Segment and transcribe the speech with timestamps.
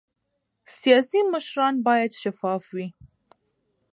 [0.79, 2.87] سیاسي مشران باید شفاف وي